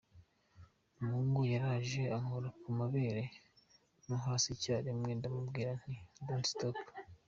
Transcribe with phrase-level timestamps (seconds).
[0.99, 3.23] Umuhungu yaraje ankora ku mabere
[4.07, 6.77] no hasi icyarimwe ndamubwira nti ‘Don’t stop.